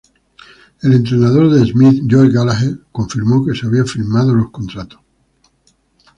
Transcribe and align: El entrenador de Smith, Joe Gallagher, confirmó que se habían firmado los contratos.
El 0.81 0.93
entrenador 0.93 1.51
de 1.51 1.63
Smith, 1.63 2.05
Joe 2.09 2.31
Gallagher, 2.31 2.75
confirmó 2.91 3.45
que 3.45 3.53
se 3.53 3.67
habían 3.67 3.85
firmado 3.85 4.33
los 4.33 4.49
contratos. 4.49 4.99